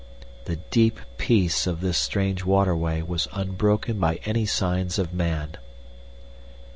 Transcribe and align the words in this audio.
The 0.45 0.55
deep 0.71 0.99
peace 1.19 1.67
of 1.67 1.79
this 1.81 1.95
strange 1.99 2.43
waterway 2.43 3.03
was 3.03 3.27
unbroken 3.33 3.99
by 3.99 4.15
any 4.25 4.47
sign 4.47 4.87
of 4.97 5.13
man. 5.13 5.57